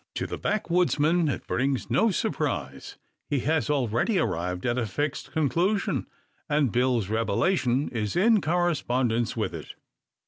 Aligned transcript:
To 0.15 0.25
the 0.25 0.39
backwoodsman 0.39 1.29
it 1.29 1.45
brings 1.45 1.91
no 1.91 2.09
surprise. 2.09 2.97
He 3.29 3.41
has 3.41 3.69
already 3.69 4.17
arrived 4.17 4.65
at 4.65 4.79
a 4.79 4.87
fixed 4.87 5.31
conclusion, 5.31 6.07
and 6.49 6.71
Bill's 6.71 7.09
revelation 7.09 7.87
is 7.89 8.15
in 8.15 8.41
correspondence 8.41 9.37
with 9.37 9.53
it. 9.53 9.75